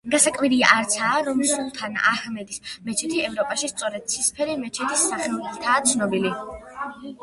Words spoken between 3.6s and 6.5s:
სწორედ ცისფერი მეჩეთის სახელითაა ცნობილი.